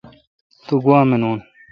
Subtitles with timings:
[0.65, 1.39] تو گوا منون